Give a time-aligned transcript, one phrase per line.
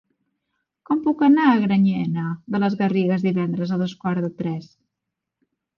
[0.89, 4.77] Com puc anar a Granyena de les Garrigues divendres a dos quarts de tres?